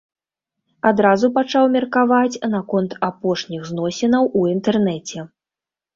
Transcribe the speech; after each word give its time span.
Адразу 0.89 1.29
пачаў 1.35 1.65
меркаваць 1.75 2.41
наконт 2.55 2.95
апошніх 3.11 3.61
зносінаў 3.71 4.23
у 4.41 4.51
інтэрнэце. 4.55 5.19